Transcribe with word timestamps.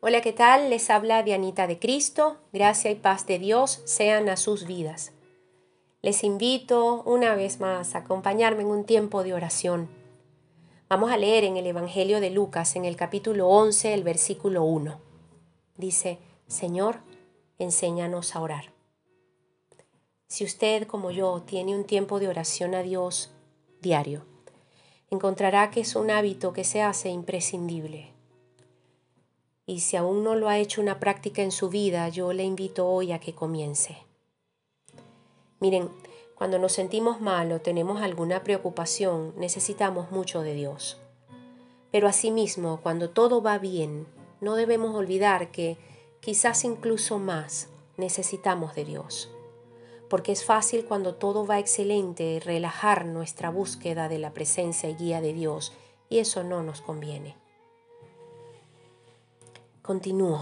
Hola, 0.00 0.20
¿qué 0.20 0.34
tal? 0.34 0.68
Les 0.68 0.90
habla 0.90 1.22
Dianita 1.22 1.66
de 1.66 1.78
Cristo. 1.78 2.36
Gracia 2.52 2.90
y 2.90 2.96
paz 2.96 3.26
de 3.26 3.38
Dios 3.38 3.80
sean 3.86 4.28
a 4.28 4.36
sus 4.36 4.66
vidas. 4.66 5.12
Les 6.02 6.22
invito 6.22 7.02
una 7.04 7.34
vez 7.34 7.60
más 7.60 7.94
a 7.94 8.00
acompañarme 8.00 8.60
en 8.62 8.68
un 8.68 8.84
tiempo 8.84 9.24
de 9.24 9.32
oración. 9.32 9.88
Vamos 10.90 11.10
a 11.10 11.16
leer 11.16 11.44
en 11.44 11.56
el 11.56 11.66
Evangelio 11.66 12.20
de 12.20 12.28
Lucas, 12.28 12.76
en 12.76 12.84
el 12.84 12.94
capítulo 12.94 13.48
11, 13.48 13.94
el 13.94 14.02
versículo 14.02 14.64
1. 14.64 15.00
Dice, 15.78 16.18
Señor, 16.46 17.00
enséñanos 17.58 18.36
a 18.36 18.42
orar. 18.42 18.74
Si 20.26 20.44
usted, 20.44 20.86
como 20.86 21.10
yo, 21.10 21.40
tiene 21.40 21.74
un 21.74 21.84
tiempo 21.84 22.20
de 22.20 22.28
oración 22.28 22.74
a 22.74 22.82
Dios 22.82 23.32
diario, 23.80 24.26
encontrará 25.10 25.70
que 25.70 25.80
es 25.80 25.96
un 25.96 26.10
hábito 26.10 26.52
que 26.52 26.64
se 26.64 26.82
hace 26.82 27.08
imprescindible 27.08 28.15
y 29.66 29.80
si 29.80 29.96
aún 29.96 30.22
no 30.22 30.36
lo 30.36 30.48
ha 30.48 30.58
hecho 30.58 30.80
una 30.80 31.00
práctica 31.00 31.42
en 31.42 31.50
su 31.50 31.68
vida, 31.68 32.08
yo 32.08 32.32
le 32.32 32.44
invito 32.44 32.86
hoy 32.88 33.10
a 33.10 33.18
que 33.18 33.34
comience. 33.34 33.98
Miren, 35.58 35.90
cuando 36.36 36.58
nos 36.58 36.72
sentimos 36.72 37.20
mal 37.20 37.50
o 37.50 37.60
tenemos 37.60 38.00
alguna 38.00 38.44
preocupación, 38.44 39.34
necesitamos 39.36 40.12
mucho 40.12 40.42
de 40.42 40.54
Dios. 40.54 41.00
Pero 41.90 42.06
asimismo, 42.06 42.80
cuando 42.82 43.10
todo 43.10 43.42
va 43.42 43.58
bien, 43.58 44.06
no 44.40 44.54
debemos 44.54 44.94
olvidar 44.94 45.50
que 45.50 45.78
quizás 46.20 46.64
incluso 46.64 47.18
más 47.18 47.68
necesitamos 47.96 48.74
de 48.74 48.84
Dios. 48.84 49.30
Porque 50.08 50.30
es 50.30 50.44
fácil 50.44 50.84
cuando 50.84 51.14
todo 51.14 51.46
va 51.46 51.58
excelente 51.58 52.40
relajar 52.44 53.06
nuestra 53.06 53.50
búsqueda 53.50 54.08
de 54.08 54.18
la 54.18 54.32
presencia 54.32 54.88
y 54.88 54.94
guía 54.94 55.20
de 55.20 55.32
Dios, 55.32 55.72
y 56.08 56.18
eso 56.18 56.44
no 56.44 56.62
nos 56.62 56.82
conviene. 56.82 57.34
Continúo. 59.86 60.40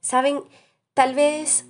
Saben, 0.00 0.44
tal 0.92 1.14
vez 1.14 1.64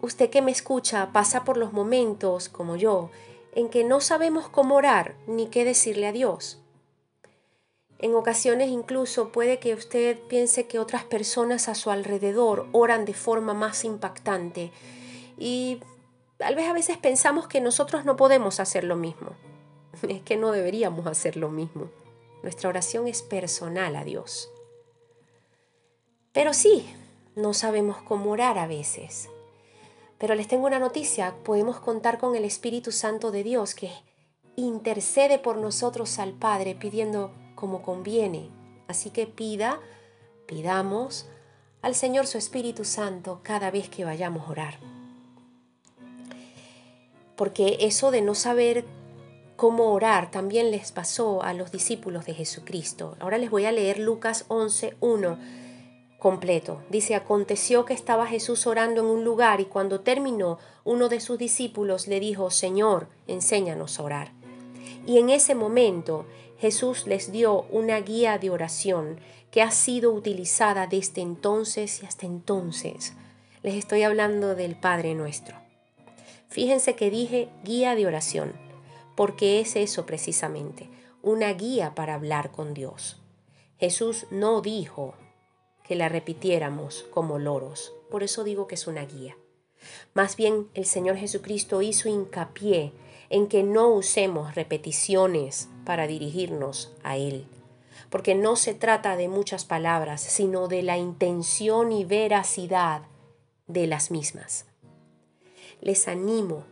usted 0.00 0.30
que 0.30 0.40
me 0.40 0.52
escucha 0.52 1.10
pasa 1.12 1.42
por 1.42 1.56
los 1.56 1.72
momentos, 1.72 2.48
como 2.48 2.76
yo, 2.76 3.10
en 3.56 3.68
que 3.68 3.82
no 3.82 4.00
sabemos 4.00 4.48
cómo 4.48 4.76
orar 4.76 5.16
ni 5.26 5.48
qué 5.48 5.64
decirle 5.64 6.06
a 6.06 6.12
Dios. 6.12 6.60
En 7.98 8.14
ocasiones 8.14 8.68
incluso 8.68 9.32
puede 9.32 9.58
que 9.58 9.74
usted 9.74 10.16
piense 10.28 10.68
que 10.68 10.78
otras 10.78 11.02
personas 11.02 11.68
a 11.68 11.74
su 11.74 11.90
alrededor 11.90 12.68
oran 12.70 13.04
de 13.04 13.14
forma 13.14 13.52
más 13.52 13.84
impactante 13.84 14.70
y 15.38 15.80
tal 16.36 16.54
vez 16.54 16.68
a 16.68 16.72
veces 16.72 16.98
pensamos 16.98 17.48
que 17.48 17.60
nosotros 17.60 18.04
no 18.04 18.14
podemos 18.14 18.60
hacer 18.60 18.84
lo 18.84 18.94
mismo. 18.94 19.30
Es 20.08 20.22
que 20.22 20.36
no 20.36 20.52
deberíamos 20.52 21.08
hacer 21.08 21.36
lo 21.36 21.50
mismo. 21.50 21.90
Nuestra 22.44 22.68
oración 22.68 23.08
es 23.08 23.22
personal 23.22 23.96
a 23.96 24.04
Dios. 24.04 24.50
Pero 26.40 26.54
sí, 26.54 26.86
no 27.36 27.52
sabemos 27.52 27.98
cómo 27.98 28.30
orar 28.30 28.56
a 28.56 28.66
veces. 28.66 29.28
Pero 30.16 30.34
les 30.34 30.48
tengo 30.48 30.64
una 30.64 30.78
noticia, 30.78 31.34
podemos 31.44 31.80
contar 31.80 32.16
con 32.16 32.34
el 32.34 32.46
Espíritu 32.46 32.92
Santo 32.92 33.30
de 33.30 33.42
Dios 33.42 33.74
que 33.74 33.90
intercede 34.56 35.38
por 35.38 35.58
nosotros 35.58 36.18
al 36.18 36.32
Padre 36.32 36.74
pidiendo 36.74 37.30
como 37.54 37.82
conviene. 37.82 38.48
Así 38.88 39.10
que 39.10 39.26
pida, 39.26 39.80
pidamos 40.46 41.26
al 41.82 41.94
Señor 41.94 42.26
su 42.26 42.38
Espíritu 42.38 42.86
Santo 42.86 43.40
cada 43.42 43.70
vez 43.70 43.90
que 43.90 44.06
vayamos 44.06 44.48
a 44.48 44.50
orar. 44.50 44.78
Porque 47.36 47.76
eso 47.80 48.10
de 48.10 48.22
no 48.22 48.34
saber 48.34 48.86
cómo 49.56 49.92
orar 49.92 50.30
también 50.30 50.70
les 50.70 50.90
pasó 50.90 51.42
a 51.42 51.52
los 51.52 51.70
discípulos 51.70 52.24
de 52.24 52.32
Jesucristo. 52.32 53.18
Ahora 53.20 53.36
les 53.36 53.50
voy 53.50 53.66
a 53.66 53.72
leer 53.72 53.98
Lucas 53.98 54.46
11, 54.48 54.96
1 55.00 55.60
completo. 56.20 56.80
Dice, 56.90 57.16
aconteció 57.16 57.84
que 57.84 57.94
estaba 57.94 58.26
Jesús 58.26 58.68
orando 58.68 59.00
en 59.00 59.08
un 59.08 59.24
lugar 59.24 59.60
y 59.60 59.64
cuando 59.64 60.00
terminó, 60.00 60.58
uno 60.84 61.08
de 61.08 61.18
sus 61.18 61.38
discípulos 61.38 62.06
le 62.06 62.20
dijo, 62.20 62.50
Señor, 62.50 63.08
enséñanos 63.26 63.98
a 63.98 64.04
orar. 64.04 64.32
Y 65.06 65.18
en 65.18 65.30
ese 65.30 65.56
momento 65.56 66.26
Jesús 66.58 67.06
les 67.06 67.32
dio 67.32 67.62
una 67.70 67.98
guía 68.00 68.38
de 68.38 68.50
oración 68.50 69.18
que 69.50 69.62
ha 69.62 69.70
sido 69.70 70.12
utilizada 70.12 70.86
desde 70.86 71.22
entonces 71.22 72.02
y 72.02 72.06
hasta 72.06 72.26
entonces. 72.26 73.14
Les 73.62 73.74
estoy 73.74 74.02
hablando 74.02 74.54
del 74.54 74.76
Padre 74.76 75.14
nuestro. 75.14 75.56
Fíjense 76.48 76.94
que 76.94 77.10
dije 77.10 77.48
guía 77.64 77.94
de 77.94 78.06
oración, 78.06 78.52
porque 79.16 79.60
es 79.60 79.74
eso 79.74 80.04
precisamente, 80.04 80.88
una 81.22 81.52
guía 81.54 81.94
para 81.94 82.14
hablar 82.14 82.50
con 82.50 82.74
Dios. 82.74 83.20
Jesús 83.78 84.26
no 84.30 84.60
dijo, 84.60 85.14
que 85.90 85.96
la 85.96 86.08
repitiéramos 86.08 87.04
como 87.10 87.40
loros. 87.40 87.92
Por 88.12 88.22
eso 88.22 88.44
digo 88.44 88.68
que 88.68 88.76
es 88.76 88.86
una 88.86 89.04
guía. 89.04 89.36
Más 90.14 90.36
bien 90.36 90.68
el 90.74 90.84
Señor 90.84 91.16
Jesucristo 91.16 91.82
hizo 91.82 92.08
hincapié 92.08 92.92
en 93.28 93.48
que 93.48 93.64
no 93.64 93.88
usemos 93.88 94.54
repeticiones 94.54 95.68
para 95.84 96.06
dirigirnos 96.06 96.92
a 97.02 97.16
Él, 97.16 97.44
porque 98.08 98.36
no 98.36 98.54
se 98.54 98.72
trata 98.72 99.16
de 99.16 99.26
muchas 99.26 99.64
palabras, 99.64 100.20
sino 100.20 100.68
de 100.68 100.84
la 100.84 100.96
intención 100.96 101.90
y 101.90 102.04
veracidad 102.04 103.02
de 103.66 103.88
las 103.88 104.12
mismas. 104.12 104.66
Les 105.80 106.06
animo 106.06 106.66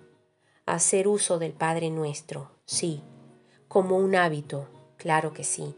a 0.64 0.74
hacer 0.74 1.08
uso 1.08 1.40
del 1.40 1.54
Padre 1.54 1.90
nuestro, 1.90 2.52
sí, 2.66 3.02
como 3.66 3.96
un 3.96 4.14
hábito, 4.14 4.68
claro 4.96 5.32
que 5.32 5.42
sí, 5.42 5.74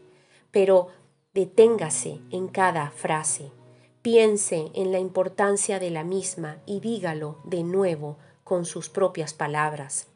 pero 0.51 0.89
Deténgase 1.33 2.19
en 2.29 2.49
cada 2.49 2.91
frase, 2.91 3.53
piense 4.01 4.69
en 4.73 4.91
la 4.91 4.99
importancia 4.99 5.79
de 5.79 5.89
la 5.89 6.03
misma 6.03 6.57
y 6.65 6.81
dígalo 6.81 7.37
de 7.45 7.63
nuevo 7.63 8.17
con 8.43 8.65
sus 8.65 8.89
propias 8.89 9.33
palabras. 9.33 10.07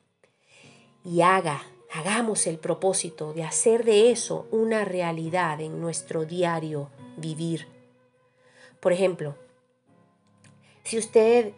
Y 1.05 1.21
haga, 1.21 1.63
hagamos 1.93 2.47
el 2.47 2.57
propósito 2.57 3.31
de 3.31 3.45
hacer 3.45 3.85
de 3.85 4.11
eso 4.11 4.45
una 4.51 4.83
realidad 4.83 5.61
en 5.61 5.79
nuestro 5.79 6.25
diario 6.25 6.89
vivir. 7.15 7.65
Por 8.81 8.91
ejemplo, 8.91 9.35
si 10.83 10.97
usted 10.97 11.53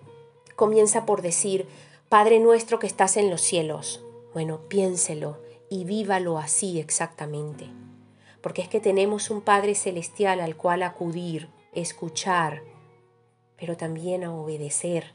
comienza 0.56 1.08
por 1.08 1.24
decir, 1.24 1.68
Padre 2.10 2.40
nuestro 2.40 2.78
que 2.78 2.86
estás 2.86 3.18
en 3.18 3.32
los 3.32 3.42
cielos, 3.42 4.04
bueno, 4.36 4.60
piénselo 4.68 5.40
y 5.68 5.84
vívalo 5.86 6.38
así 6.38 6.80
exactamente 6.80 7.72
porque 8.42 8.62
es 8.62 8.68
que 8.68 8.80
tenemos 8.80 9.30
un 9.30 9.42
Padre 9.42 9.76
Celestial 9.76 10.40
al 10.40 10.56
cual 10.56 10.84
acudir, 10.84 11.50
escuchar, 11.74 12.64
pero 13.58 13.78
también 13.78 14.24
a 14.24 14.34
obedecer. 14.34 15.14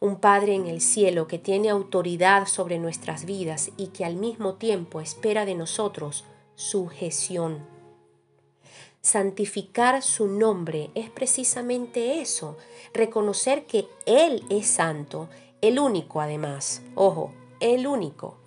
Un 0.00 0.16
Padre 0.16 0.54
en 0.54 0.66
el 0.66 0.80
cielo 0.80 1.26
que 1.26 1.38
tiene 1.38 1.70
autoridad 1.70 2.46
sobre 2.46 2.78
nuestras 2.78 3.24
vidas 3.24 3.70
y 3.76 3.88
que 3.88 4.04
al 4.04 4.16
mismo 4.16 4.54
tiempo 4.54 5.00
espera 5.00 5.44
de 5.44 5.54
nosotros 5.54 6.24
sujeción. 6.54 7.66
Santificar 9.00 10.02
su 10.02 10.26
nombre 10.26 10.90
es 10.94 11.08
precisamente 11.10 12.20
eso, 12.20 12.56
reconocer 12.92 13.66
que 13.66 13.86
Él 14.06 14.44
es 14.50 14.66
santo, 14.66 15.28
el 15.60 15.78
único 15.78 16.20
además, 16.20 16.82
ojo, 16.94 17.32
el 17.60 17.86
único 17.86 18.37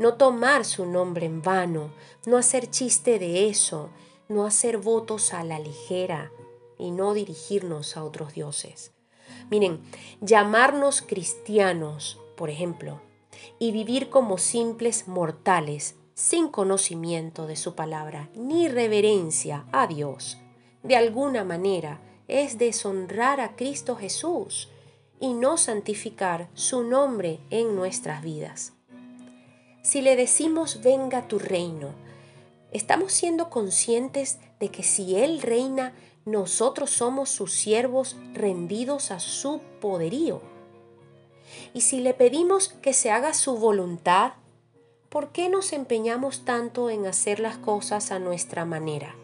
no 0.00 0.14
tomar 0.14 0.64
su 0.64 0.86
nombre 0.86 1.26
en 1.26 1.42
vano, 1.42 1.92
no 2.24 2.38
hacer 2.38 2.70
chiste 2.70 3.18
de 3.18 3.50
eso, 3.50 3.90
no 4.30 4.46
hacer 4.46 4.78
votos 4.78 5.34
a 5.34 5.44
la 5.44 5.58
ligera 5.58 6.32
y 6.78 6.90
no 6.90 7.12
dirigirnos 7.12 7.98
a 7.98 8.04
otros 8.04 8.32
dioses. 8.32 8.92
Miren, 9.50 9.82
llamarnos 10.22 11.02
cristianos, 11.02 12.18
por 12.34 12.48
ejemplo, 12.48 13.02
y 13.58 13.72
vivir 13.72 14.08
como 14.08 14.38
simples 14.38 15.06
mortales, 15.06 15.96
sin 16.14 16.48
conocimiento 16.48 17.46
de 17.46 17.56
su 17.56 17.74
palabra 17.74 18.30
ni 18.34 18.68
reverencia 18.68 19.66
a 19.70 19.86
Dios, 19.86 20.38
de 20.82 20.96
alguna 20.96 21.44
manera 21.44 22.00
es 22.26 22.56
deshonrar 22.56 23.38
a 23.38 23.54
Cristo 23.54 23.96
Jesús 23.96 24.70
y 25.20 25.34
no 25.34 25.58
santificar 25.58 26.48
su 26.54 26.84
nombre 26.84 27.40
en 27.50 27.76
nuestras 27.76 28.22
vidas. 28.22 28.72
Si 29.82 30.02
le 30.02 30.14
decimos 30.14 30.82
venga 30.82 31.26
tu 31.26 31.38
reino, 31.38 31.94
estamos 32.70 33.12
siendo 33.12 33.48
conscientes 33.48 34.38
de 34.58 34.68
que 34.70 34.82
si 34.82 35.16
Él 35.16 35.40
reina, 35.40 35.94
nosotros 36.26 36.90
somos 36.90 37.30
sus 37.30 37.52
siervos 37.52 38.16
rendidos 38.34 39.10
a 39.10 39.20
su 39.20 39.60
poderío. 39.80 40.42
Y 41.72 41.80
si 41.80 42.00
le 42.00 42.12
pedimos 42.12 42.68
que 42.68 42.92
se 42.92 43.10
haga 43.10 43.32
su 43.32 43.56
voluntad, 43.56 44.34
¿por 45.08 45.32
qué 45.32 45.48
nos 45.48 45.72
empeñamos 45.72 46.44
tanto 46.44 46.90
en 46.90 47.06
hacer 47.06 47.40
las 47.40 47.56
cosas 47.56 48.12
a 48.12 48.18
nuestra 48.18 48.66
manera? 48.66 49.16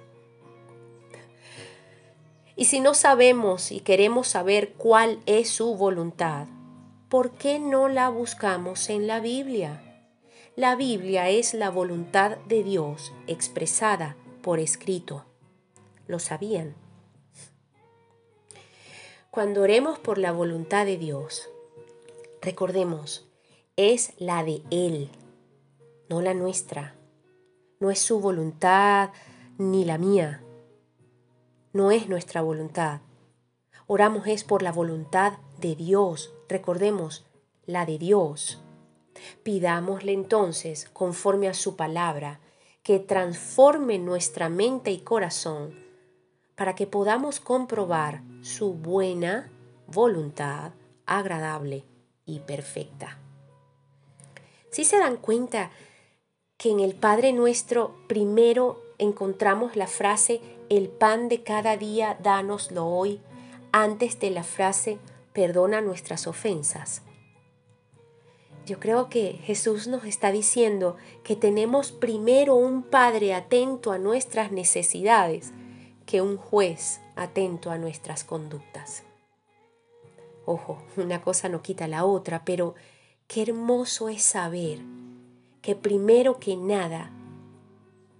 Y 2.56 2.64
si 2.64 2.80
no 2.80 2.94
sabemos 2.94 3.70
y 3.70 3.80
queremos 3.80 4.28
saber 4.28 4.72
cuál 4.72 5.20
es 5.26 5.50
su 5.50 5.76
voluntad, 5.76 6.46
¿por 7.10 7.32
qué 7.32 7.58
no 7.58 7.88
la 7.88 8.08
buscamos 8.08 8.88
en 8.88 9.06
la 9.06 9.20
Biblia? 9.20 9.85
La 10.56 10.74
Biblia 10.74 11.28
es 11.28 11.52
la 11.52 11.68
voluntad 11.68 12.38
de 12.48 12.62
Dios 12.62 13.12
expresada 13.26 14.16
por 14.40 14.58
escrito. 14.58 15.26
¿Lo 16.06 16.18
sabían? 16.18 16.74
Cuando 19.30 19.60
oremos 19.60 19.98
por 19.98 20.16
la 20.16 20.32
voluntad 20.32 20.86
de 20.86 20.96
Dios, 20.96 21.50
recordemos, 22.40 23.28
es 23.76 24.14
la 24.16 24.44
de 24.44 24.62
Él, 24.70 25.10
no 26.08 26.22
la 26.22 26.32
nuestra. 26.32 26.94
No 27.78 27.90
es 27.90 27.98
su 27.98 28.18
voluntad 28.18 29.10
ni 29.58 29.84
la 29.84 29.98
mía. 29.98 30.42
No 31.74 31.90
es 31.90 32.08
nuestra 32.08 32.40
voluntad. 32.40 33.02
Oramos 33.86 34.26
es 34.26 34.42
por 34.42 34.62
la 34.62 34.72
voluntad 34.72 35.34
de 35.60 35.76
Dios. 35.76 36.32
Recordemos, 36.48 37.26
la 37.66 37.84
de 37.84 37.98
Dios. 37.98 38.62
Pidámosle 39.42 40.12
entonces, 40.12 40.88
conforme 40.92 41.48
a 41.48 41.54
su 41.54 41.76
palabra, 41.76 42.40
que 42.82 42.98
transforme 42.98 43.98
nuestra 43.98 44.48
mente 44.48 44.90
y 44.90 44.98
corazón 44.98 45.74
para 46.54 46.74
que 46.74 46.86
podamos 46.86 47.40
comprobar 47.40 48.22
su 48.42 48.74
buena 48.74 49.50
voluntad, 49.86 50.72
agradable 51.04 51.84
y 52.24 52.40
perfecta. 52.40 53.18
Si 54.70 54.84
se 54.84 54.98
dan 54.98 55.16
cuenta 55.16 55.70
que 56.56 56.70
en 56.70 56.80
el 56.80 56.94
Padre 56.94 57.32
nuestro 57.32 57.96
primero 58.08 58.82
encontramos 58.98 59.76
la 59.76 59.86
frase 59.86 60.40
el 60.68 60.88
pan 60.88 61.28
de 61.28 61.42
cada 61.42 61.76
día 61.76 62.18
dánoslo 62.22 62.86
hoy 62.86 63.20
antes 63.72 64.18
de 64.18 64.30
la 64.30 64.42
frase 64.42 64.98
perdona 65.32 65.80
nuestras 65.80 66.26
ofensas. 66.26 67.02
Yo 68.66 68.80
creo 68.80 69.08
que 69.08 69.38
Jesús 69.44 69.86
nos 69.86 70.04
está 70.04 70.32
diciendo 70.32 70.96
que 71.22 71.36
tenemos 71.36 71.92
primero 71.92 72.56
un 72.56 72.82
Padre 72.82 73.32
atento 73.32 73.92
a 73.92 73.98
nuestras 73.98 74.50
necesidades 74.50 75.52
que 76.04 76.20
un 76.20 76.36
juez 76.36 77.00
atento 77.14 77.70
a 77.70 77.78
nuestras 77.78 78.24
conductas. 78.24 79.04
Ojo, 80.46 80.82
una 80.96 81.22
cosa 81.22 81.48
no 81.48 81.62
quita 81.62 81.86
la 81.86 82.04
otra, 82.04 82.44
pero 82.44 82.74
qué 83.28 83.42
hermoso 83.42 84.08
es 84.08 84.24
saber 84.24 84.80
que 85.62 85.76
primero 85.76 86.40
que 86.40 86.56
nada 86.56 87.12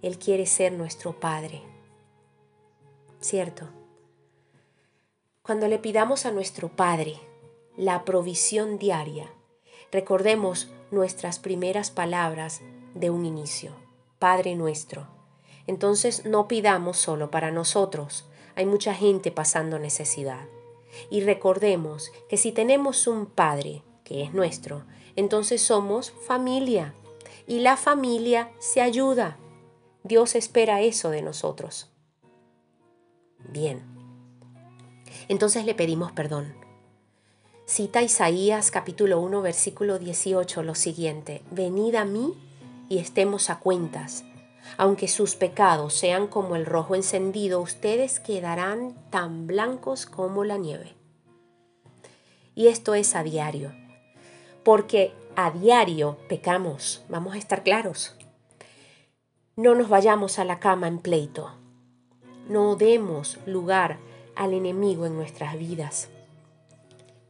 Él 0.01 0.17
quiere 0.17 0.45
ser 0.45 0.71
nuestro 0.71 1.19
Padre. 1.19 1.61
¿Cierto? 3.19 3.67
Cuando 5.41 5.67
le 5.67 5.77
pidamos 5.77 6.25
a 6.25 6.31
nuestro 6.31 6.69
Padre 6.69 7.19
la 7.75 8.05
provisión 8.05 8.77
diaria, 8.77 9.29
Recordemos 9.91 10.69
nuestras 10.91 11.39
primeras 11.39 11.91
palabras 11.91 12.61
de 12.93 13.09
un 13.09 13.25
inicio, 13.25 13.71
Padre 14.19 14.55
nuestro. 14.55 15.07
Entonces 15.65 16.25
no 16.25 16.47
pidamos 16.47 16.97
solo 16.97 17.31
para 17.31 17.51
nosotros, 17.51 18.25
hay 18.55 18.65
mucha 18.65 18.93
gente 18.93 19.31
pasando 19.31 19.79
necesidad. 19.79 20.47
Y 21.09 21.21
recordemos 21.21 22.11
que 22.27 22.37
si 22.37 22.51
tenemos 22.51 23.07
un 23.07 23.27
Padre, 23.27 23.83
que 24.03 24.23
es 24.23 24.33
nuestro, 24.33 24.83
entonces 25.15 25.61
somos 25.61 26.11
familia. 26.11 26.93
Y 27.45 27.59
la 27.59 27.77
familia 27.77 28.51
se 28.59 28.81
ayuda. 28.81 29.37
Dios 30.03 30.35
espera 30.35 30.81
eso 30.81 31.11
de 31.11 31.21
nosotros. 31.21 31.89
Bien. 33.39 33.83
Entonces 35.29 35.65
le 35.65 35.75
pedimos 35.75 36.11
perdón 36.11 36.66
Cita 37.69 38.01
Isaías 38.01 38.71
capítulo 38.71 39.19
1 39.19 39.41
versículo 39.41 39.99
18 39.99 40.63
lo 40.63 40.73
siguiente, 40.73 41.43
Venid 41.51 41.95
a 41.95 42.05
mí 42.05 42.33
y 42.87 42.99
estemos 42.99 43.49
a 43.49 43.59
cuentas. 43.59 44.23
Aunque 44.77 45.09
sus 45.09 45.35
pecados 45.35 45.93
sean 45.93 46.27
como 46.27 46.55
el 46.55 46.65
rojo 46.65 46.95
encendido, 46.95 47.59
ustedes 47.59 48.21
quedarán 48.21 48.95
tan 49.09 49.47
blancos 49.47 50.05
como 50.05 50.45
la 50.45 50.57
nieve. 50.57 50.95
Y 52.55 52.67
esto 52.69 52.95
es 52.95 53.15
a 53.15 53.23
diario, 53.23 53.73
porque 54.63 55.11
a 55.35 55.51
diario 55.51 56.17
pecamos, 56.29 57.03
vamos 57.09 57.35
a 57.35 57.37
estar 57.37 57.63
claros. 57.63 58.15
No 59.57 59.75
nos 59.75 59.89
vayamos 59.89 60.39
a 60.39 60.45
la 60.45 60.61
cama 60.61 60.87
en 60.87 60.99
pleito, 60.99 61.51
no 62.47 62.77
demos 62.77 63.39
lugar 63.45 63.99
al 64.37 64.53
enemigo 64.53 65.05
en 65.05 65.17
nuestras 65.17 65.59
vidas. 65.59 66.07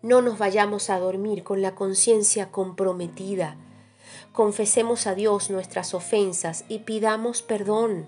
No 0.08 0.22
nos 0.22 0.38
vayamos 0.38 0.90
a 0.90 1.00
dormir 1.00 1.44
con 1.44 1.62
la 1.62 1.76
conciencia 1.76 2.50
comprometida. 2.50 3.58
Confesemos 4.32 5.06
a 5.06 5.16
Dios 5.16 5.50
nuestras 5.50 5.94
ofensas 5.94 6.64
y 6.70 6.80
pidamos 6.80 7.42
perdón. 7.42 8.08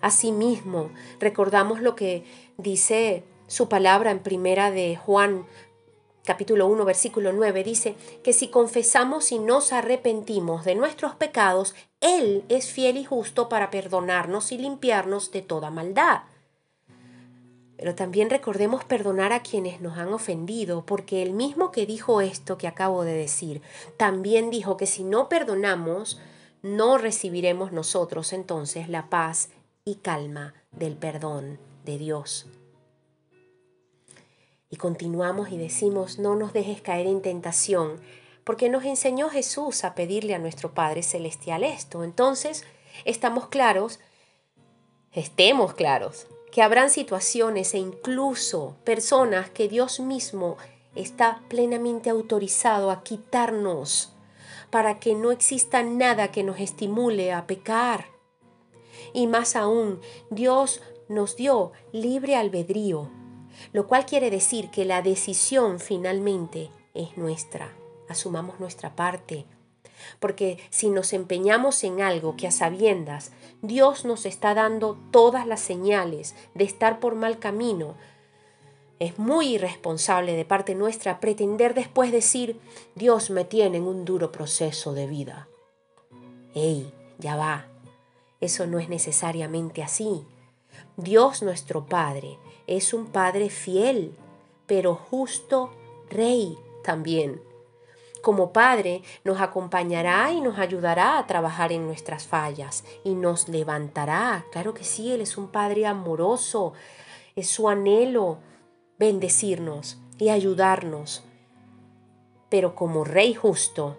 Asimismo, 0.00 0.90
recordamos 1.18 1.80
lo 1.80 1.96
que 1.96 2.22
dice 2.56 3.24
su 3.48 3.68
palabra 3.68 4.12
en 4.12 4.20
primera 4.20 4.70
de 4.70 4.94
Juan 4.94 5.46
capítulo 6.24 6.68
1 6.68 6.84
versículo 6.84 7.32
9 7.32 7.64
dice 7.64 7.96
que 8.22 8.32
si 8.32 8.46
confesamos 8.46 9.32
y 9.32 9.40
nos 9.40 9.72
arrepentimos 9.72 10.64
de 10.64 10.76
nuestros 10.76 11.16
pecados, 11.16 11.74
Él 12.00 12.44
es 12.48 12.70
fiel 12.70 12.96
y 12.96 13.04
justo 13.04 13.48
para 13.48 13.72
perdonarnos 13.72 14.52
y 14.52 14.58
limpiarnos 14.58 15.32
de 15.32 15.42
toda 15.42 15.70
maldad. 15.70 16.20
Pero 17.76 17.94
también 17.94 18.30
recordemos 18.30 18.84
perdonar 18.84 19.32
a 19.32 19.42
quienes 19.42 19.80
nos 19.80 19.98
han 19.98 20.12
ofendido, 20.12 20.86
porque 20.86 21.22
el 21.22 21.32
mismo 21.32 21.70
que 21.70 21.84
dijo 21.86 22.20
esto 22.20 22.56
que 22.56 22.68
acabo 22.68 23.04
de 23.04 23.12
decir, 23.12 23.60
también 23.96 24.50
dijo 24.50 24.76
que 24.76 24.86
si 24.86 25.04
no 25.04 25.28
perdonamos, 25.28 26.18
no 26.62 26.96
recibiremos 26.96 27.72
nosotros 27.72 28.32
entonces 28.32 28.88
la 28.88 29.10
paz 29.10 29.50
y 29.84 29.96
calma 29.96 30.54
del 30.72 30.96
perdón 30.96 31.58
de 31.84 31.98
Dios. 31.98 32.46
Y 34.70 34.76
continuamos 34.76 35.50
y 35.50 35.58
decimos, 35.58 36.18
no 36.18 36.34
nos 36.34 36.52
dejes 36.52 36.80
caer 36.80 37.06
en 37.06 37.20
tentación, 37.20 38.00
porque 38.42 38.68
nos 38.68 38.84
enseñó 38.84 39.28
Jesús 39.28 39.84
a 39.84 39.94
pedirle 39.94 40.34
a 40.34 40.38
nuestro 40.38 40.72
Padre 40.72 41.02
Celestial 41.02 41.62
esto. 41.62 42.04
Entonces, 42.04 42.64
estamos 43.04 43.48
claros, 43.48 44.00
estemos 45.12 45.74
claros 45.74 46.26
que 46.50 46.62
habrán 46.62 46.90
situaciones 46.90 47.74
e 47.74 47.78
incluso 47.78 48.76
personas 48.84 49.50
que 49.50 49.68
Dios 49.68 50.00
mismo 50.00 50.56
está 50.94 51.42
plenamente 51.48 52.10
autorizado 52.10 52.90
a 52.90 53.02
quitarnos 53.02 54.12
para 54.70 54.98
que 54.98 55.14
no 55.14 55.30
exista 55.30 55.82
nada 55.82 56.32
que 56.32 56.42
nos 56.42 56.58
estimule 56.58 57.32
a 57.32 57.46
pecar. 57.46 58.06
Y 59.12 59.26
más 59.26 59.56
aún, 59.56 60.00
Dios 60.30 60.80
nos 61.08 61.36
dio 61.36 61.72
libre 61.92 62.36
albedrío, 62.36 63.10
lo 63.72 63.86
cual 63.86 64.06
quiere 64.06 64.30
decir 64.30 64.70
que 64.70 64.84
la 64.84 65.02
decisión 65.02 65.78
finalmente 65.78 66.70
es 66.94 67.16
nuestra. 67.16 67.76
Asumamos 68.08 68.60
nuestra 68.60 68.96
parte, 68.96 69.46
porque 70.20 70.58
si 70.70 70.90
nos 70.90 71.12
empeñamos 71.12 71.82
en 71.84 72.00
algo 72.00 72.36
que 72.36 72.46
a 72.46 72.50
sabiendas 72.50 73.32
Dios 73.62 74.04
nos 74.04 74.26
está 74.26 74.54
dando 74.54 74.98
todas 75.10 75.46
las 75.46 75.60
señales 75.60 76.34
de 76.54 76.64
estar 76.64 77.00
por 77.00 77.14
mal 77.14 77.38
camino, 77.38 77.94
es 78.98 79.18
muy 79.18 79.54
irresponsable 79.54 80.34
de 80.34 80.44
parte 80.44 80.74
nuestra 80.74 81.20
pretender 81.20 81.74
después 81.74 82.12
decir, 82.12 82.58
Dios 82.94 83.30
me 83.30 83.44
tiene 83.44 83.78
en 83.78 83.84
un 83.84 84.04
duro 84.04 84.32
proceso 84.32 84.94
de 84.94 85.06
vida. 85.06 85.48
¡Ey! 86.54 86.92
Ya 87.18 87.36
va. 87.36 87.66
Eso 88.40 88.66
no 88.66 88.78
es 88.78 88.88
necesariamente 88.88 89.82
así. 89.82 90.24
Dios 90.96 91.42
nuestro 91.42 91.86
Padre 91.86 92.38
es 92.66 92.92
un 92.94 93.06
Padre 93.06 93.50
fiel, 93.50 94.14
pero 94.66 94.94
justo 94.94 95.70
Rey 96.10 96.58
también 96.82 97.40
como 98.26 98.52
Padre 98.52 99.02
nos 99.22 99.40
acompañará 99.40 100.32
y 100.32 100.40
nos 100.40 100.58
ayudará 100.58 101.16
a 101.16 101.28
trabajar 101.28 101.70
en 101.70 101.86
nuestras 101.86 102.26
fallas 102.26 102.82
y 103.04 103.14
nos 103.14 103.48
levantará. 103.48 104.44
Claro 104.50 104.74
que 104.74 104.82
sí, 104.82 105.12
Él 105.12 105.20
es 105.20 105.38
un 105.38 105.46
Padre 105.46 105.86
amoroso, 105.86 106.72
es 107.36 107.48
su 107.48 107.68
anhelo 107.68 108.38
bendecirnos 108.98 109.98
y 110.18 110.30
ayudarnos. 110.30 111.22
Pero 112.48 112.74
como 112.74 113.04
Rey 113.04 113.32
justo, 113.32 113.96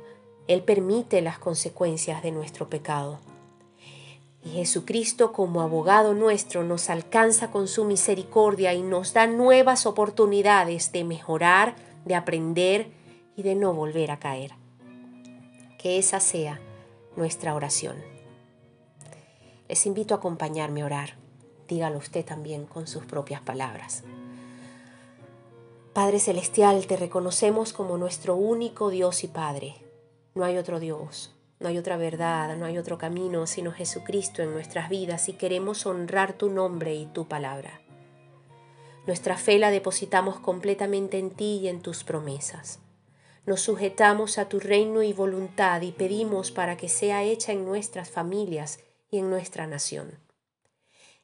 Él 0.50 0.62
permite 0.62 1.22
las 1.22 1.40
consecuencias 1.40 2.22
de 2.22 2.32
nuestro 2.32 2.70
pecado. 2.70 3.20
Y 4.44 4.50
Jesucristo 4.50 5.32
como 5.32 5.62
abogado 5.62 6.14
nuestro 6.14 6.66
nos 6.66 6.90
alcanza 6.90 7.50
con 7.50 7.70
su 7.70 7.86
misericordia 7.86 8.74
y 8.74 8.82
nos 8.82 9.14
da 9.14 9.26
nuevas 9.26 9.86
oportunidades 9.86 10.92
de 10.92 11.06
mejorar, 11.06 11.78
de 12.04 12.16
aprender 12.16 13.07
y 13.38 13.44
de 13.44 13.56
no 13.56 13.74
volver 13.74 14.12
a 14.12 14.20
caer. 14.20 14.52
Que 15.78 15.98
esa 15.98 16.20
sea 16.20 16.60
nuestra 17.16 17.56
oración. 17.56 17.96
Les 19.70 19.86
invito 19.86 20.14
a 20.14 20.18
acompañarme 20.18 20.82
a 20.82 20.86
orar. 20.86 21.14
Dígalo 21.68 22.00
usted 22.00 22.26
también 22.26 22.66
con 22.66 22.88
sus 22.88 23.06
propias 23.06 23.42
palabras. 23.42 24.04
Padre 25.94 26.20
Celestial, 26.20 26.88
te 26.88 26.98
reconocemos 26.98 27.74
como 27.74 27.98
nuestro 27.98 28.36
único 28.36 28.90
Dios 28.90 29.24
y 29.24 29.28
Padre. 29.28 29.76
No 30.36 30.44
hay 30.44 30.58
otro 30.58 30.80
Dios, 30.80 31.36
no 31.60 31.70
hay 31.70 31.78
otra 31.78 31.98
verdad, 31.98 32.56
no 32.56 32.66
hay 32.66 32.78
otro 32.78 32.98
camino 32.98 33.48
sino 33.48 33.72
Jesucristo 33.72 34.42
en 34.42 34.54
nuestras 34.54 34.90
vidas 34.90 35.30
y 35.30 35.34
queremos 35.34 35.86
honrar 35.86 36.34
tu 36.34 36.50
nombre 36.50 36.96
y 36.96 37.06
tu 37.08 37.28
palabra. 37.28 37.82
Nuestra 39.06 39.38
fe 39.38 39.58
la 39.58 39.72
depositamos 39.72 40.40
completamente 40.40 41.18
en 41.18 41.32
ti 41.32 41.60
y 41.62 41.68
en 41.68 41.82
tus 41.82 42.04
promesas. 42.04 42.80
Nos 43.48 43.62
sujetamos 43.62 44.40
a 44.40 44.50
tu 44.50 44.60
reino 44.60 45.04
y 45.04 45.14
voluntad 45.14 45.82
y 45.82 45.94
pedimos 45.94 46.52
para 46.52 46.76
que 46.76 46.90
sea 46.90 47.24
hecha 47.24 47.54
en 47.54 47.64
nuestras 47.64 48.10
familias 48.10 48.82
y 49.10 49.20
en 49.20 49.30
nuestra 49.30 49.68
nación. 49.68 50.20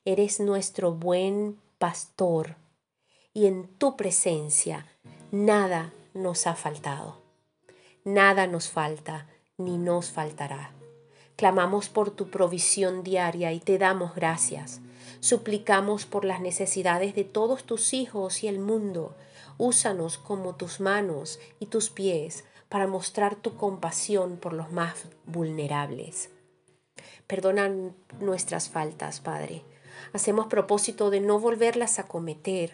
Eres 0.06 0.40
nuestro 0.40 0.94
buen 0.94 1.60
pastor 1.80 2.56
y 3.34 3.46
en 3.48 3.68
tu 3.68 3.98
presencia 3.98 4.88
nada 5.32 5.92
nos 6.14 6.48
ha 6.48 6.56
faltado. 6.56 7.22
Nada 8.06 8.48
nos 8.48 8.70
falta 8.70 9.28
ni 9.58 9.78
nos 9.78 10.10
faltará. 10.10 10.72
Clamamos 11.36 11.90
por 11.90 12.10
tu 12.10 12.30
provisión 12.30 13.04
diaria 13.04 13.52
y 13.52 13.60
te 13.60 13.78
damos 13.78 14.16
gracias. 14.16 14.80
Suplicamos 15.20 16.06
por 16.06 16.24
las 16.24 16.40
necesidades 16.40 17.16
de 17.16 17.26
todos 17.26 17.66
tus 17.66 17.94
hijos 17.94 18.46
y 18.46 18.48
el 18.48 18.60
mundo. 18.60 19.14
Úsanos 19.58 20.18
como 20.18 20.56
tus 20.56 20.80
manos 20.80 21.40
y 21.60 21.68
tus 21.68 21.90
pies 21.90 22.44
para 22.70 22.88
mostrar 22.88 23.36
tu 23.36 23.56
compasión 23.56 24.38
por 24.38 24.54
los 24.54 24.72
más 24.72 25.06
vulnerables. 25.26 26.30
Perdona 27.28 27.72
nuestras 28.20 28.70
faltas, 28.70 29.20
Padre. 29.20 29.64
Hacemos 30.12 30.48
propósito 30.48 31.10
de 31.10 31.20
no 31.20 31.40
volverlas 31.40 32.00
a 32.00 32.08
cometer. 32.08 32.74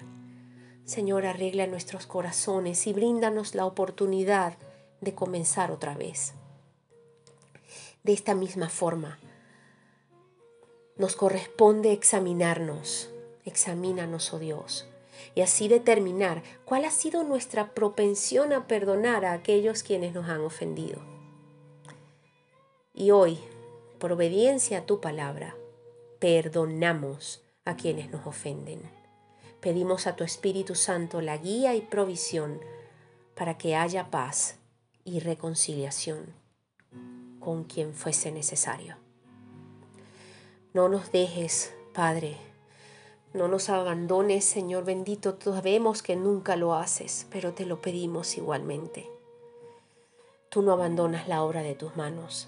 Señor, 0.85 1.25
arregla 1.25 1.67
nuestros 1.67 2.07
corazones 2.07 2.87
y 2.87 2.93
bríndanos 2.93 3.55
la 3.55 3.65
oportunidad 3.65 4.57
de 5.01 5.13
comenzar 5.13 5.71
otra 5.71 5.95
vez. 5.95 6.33
De 8.03 8.13
esta 8.13 8.33
misma 8.33 8.69
forma, 8.69 9.19
nos 10.97 11.15
corresponde 11.15 11.93
examinarnos, 11.93 13.09
examínanos, 13.45 14.33
oh 14.33 14.39
Dios, 14.39 14.88
y 15.35 15.41
así 15.41 15.67
determinar 15.67 16.43
cuál 16.65 16.85
ha 16.85 16.91
sido 16.91 17.23
nuestra 17.23 17.73
propensión 17.73 18.53
a 18.53 18.67
perdonar 18.67 19.25
a 19.25 19.33
aquellos 19.33 19.83
quienes 19.83 20.13
nos 20.13 20.29
han 20.29 20.41
ofendido. 20.41 20.99
Y 22.93 23.11
hoy, 23.11 23.39
por 23.97 24.11
obediencia 24.11 24.79
a 24.79 24.85
tu 24.85 24.99
palabra, 24.99 25.55
perdonamos 26.19 27.43
a 27.65 27.75
quienes 27.75 28.09
nos 28.11 28.25
ofenden. 28.27 28.81
Pedimos 29.61 30.07
a 30.07 30.15
tu 30.15 30.23
Espíritu 30.23 30.75
Santo 30.75 31.21
la 31.21 31.37
guía 31.37 31.75
y 31.75 31.81
provisión 31.81 32.59
para 33.35 33.57
que 33.57 33.75
haya 33.75 34.09
paz 34.09 34.57
y 35.03 35.19
reconciliación 35.19 36.33
con 37.39 37.63
quien 37.63 37.93
fuese 37.93 38.31
necesario. 38.31 38.97
No 40.73 40.87
nos 40.87 41.11
dejes, 41.11 41.73
Padre, 41.93 42.37
no 43.33 43.47
nos 43.47 43.69
abandones, 43.69 44.45
Señor 44.45 44.85
bendito, 44.85 45.37
sabemos 45.41 46.01
que 46.01 46.15
nunca 46.15 46.55
lo 46.55 46.73
haces, 46.73 47.27
pero 47.31 47.53
te 47.53 47.65
lo 47.65 47.81
pedimos 47.81 48.37
igualmente. 48.37 49.09
Tú 50.49 50.61
no 50.61 50.71
abandonas 50.71 51.27
la 51.27 51.43
obra 51.43 51.61
de 51.61 51.75
tus 51.75 51.95
manos. 51.95 52.47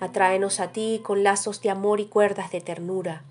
Atráenos 0.00 0.60
a 0.60 0.72
ti 0.72 1.00
con 1.02 1.22
lazos 1.22 1.60
de 1.60 1.70
amor 1.70 2.00
y 2.00 2.06
cuerdas 2.06 2.50
de 2.50 2.60
ternura. 2.60 3.24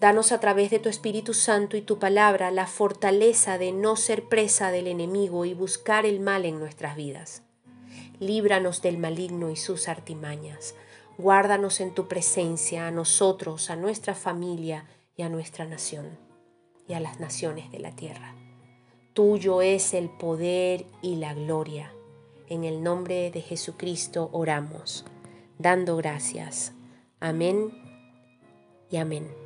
Danos 0.00 0.32
a 0.32 0.40
través 0.40 0.70
de 0.70 0.78
tu 0.78 0.88
Espíritu 0.88 1.34
Santo 1.34 1.76
y 1.76 1.82
tu 1.82 1.98
palabra 1.98 2.50
la 2.50 2.66
fortaleza 2.66 3.58
de 3.58 3.72
no 3.72 3.96
ser 3.96 4.24
presa 4.24 4.70
del 4.70 4.86
enemigo 4.86 5.44
y 5.44 5.54
buscar 5.54 6.06
el 6.06 6.20
mal 6.20 6.44
en 6.44 6.58
nuestras 6.58 6.96
vidas 6.96 7.42
líbranos 8.22 8.82
del 8.82 8.98
maligno 8.98 9.50
y 9.50 9.56
sus 9.56 9.88
artimañas. 9.88 10.74
Guárdanos 11.18 11.80
en 11.80 11.92
tu 11.92 12.08
presencia, 12.08 12.86
a 12.86 12.90
nosotros, 12.90 13.68
a 13.68 13.76
nuestra 13.76 14.14
familia 14.14 14.86
a 15.22 15.28
nuestra 15.28 15.64
nación, 15.64 16.18
y 16.88 16.94
a 16.94 17.00
las 17.00 17.20
naciones 17.20 17.70
de 17.70 17.78
la 17.78 17.94
tierra. 17.94 18.34
Tuyo 19.14 19.62
es 19.62 19.94
el 19.94 20.08
poder 20.08 20.86
y 21.02 21.16
la 21.16 21.34
gloria. 21.34 21.92
En 22.48 22.64
el 22.64 22.82
nombre 22.82 23.30
de 23.30 23.40
Jesucristo 23.40 24.30
oramos, 24.32 25.04
dando 25.58 25.96
gracias. 25.96 26.72
Amén 27.20 27.70
y 28.90 28.96
amén. 28.96 29.41